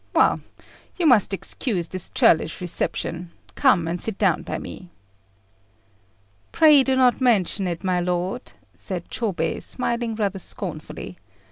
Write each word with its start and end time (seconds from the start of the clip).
Well, 0.15 0.39
you 0.97 1.05
must 1.05 1.31
excuse 1.31 1.87
this 1.89 2.09
churlish 2.15 2.59
reception: 2.59 3.29
come 3.53 3.87
and 3.87 4.01
sit 4.01 4.17
down 4.17 4.41
by 4.41 4.57
me." 4.57 4.89
"Pray 6.51 6.81
do 6.81 6.95
not 6.95 7.21
mention 7.21 7.67
it, 7.67 7.83
my 7.83 7.99
lord," 7.99 8.53
said 8.73 9.11
Chôbei, 9.11 9.61
smiling 9.61 10.15
rather 10.15 10.39
scornfully. 10.39 11.19